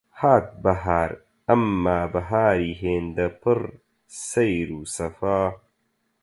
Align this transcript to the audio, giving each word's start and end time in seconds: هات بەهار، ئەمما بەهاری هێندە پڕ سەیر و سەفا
هات 0.21 0.47
بەهار، 0.63 1.11
ئەمما 1.47 1.99
بەهاری 2.13 2.77
هێندە 2.81 3.27
پڕ 3.41 3.59
سەیر 4.29 4.67
و 4.77 4.81
سەفا 4.95 5.41